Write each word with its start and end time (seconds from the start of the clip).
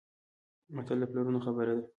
متل 0.75 0.97
د 1.01 1.03
پلرونو 1.11 1.39
خبره 1.45 1.73
ده. 1.77 1.83